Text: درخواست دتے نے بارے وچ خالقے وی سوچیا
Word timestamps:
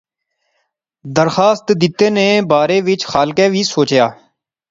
درخواست 1.17 1.65
دتے 1.81 2.07
نے 2.17 2.27
بارے 2.51 2.77
وچ 2.87 3.01
خالقے 3.11 3.45
وی 3.53 3.63
سوچیا 3.73 4.05